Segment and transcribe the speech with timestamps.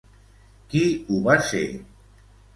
[0.71, 0.81] Qui
[1.11, 1.63] ho va ser?